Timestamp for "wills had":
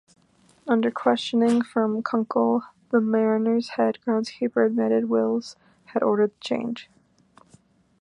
5.11-6.01